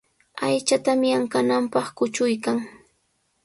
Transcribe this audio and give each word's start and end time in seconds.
Aychatami 0.45 1.07
ankananpaq 1.17 1.87
kuchuykan. 1.97 2.57